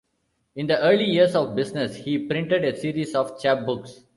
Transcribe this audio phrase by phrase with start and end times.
[0.55, 4.01] In the early years of business, he printed a series of chapbooks.